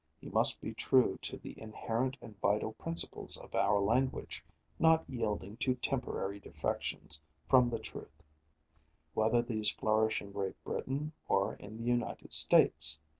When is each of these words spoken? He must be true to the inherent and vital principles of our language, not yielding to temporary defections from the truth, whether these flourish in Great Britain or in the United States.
He 0.19 0.29
must 0.29 0.61
be 0.61 0.73
true 0.73 1.19
to 1.21 1.37
the 1.37 1.53
inherent 1.61 2.17
and 2.23 2.35
vital 2.41 2.73
principles 2.73 3.37
of 3.37 3.53
our 3.53 3.79
language, 3.79 4.43
not 4.79 5.07
yielding 5.07 5.57
to 5.57 5.75
temporary 5.75 6.39
defections 6.39 7.21
from 7.47 7.69
the 7.69 7.77
truth, 7.77 8.23
whether 9.13 9.43
these 9.43 9.69
flourish 9.69 10.19
in 10.19 10.31
Great 10.31 10.55
Britain 10.63 11.13
or 11.27 11.53
in 11.53 11.77
the 11.77 11.83
United 11.83 12.33
States. 12.33 12.99